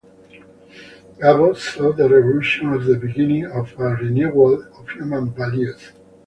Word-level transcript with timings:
Gabo 1.19 1.53
saw 1.55 1.91
the 1.93 2.09
Revolution 2.09 2.73
as 2.73 2.87
the 2.87 2.95
beginning 2.95 3.45
of 3.45 3.71
a 3.77 3.95
renewal 3.97 4.63
of 4.79 4.89
human 4.89 5.29
values. 5.31 5.91